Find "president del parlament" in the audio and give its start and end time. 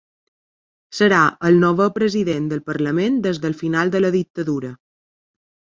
1.99-3.21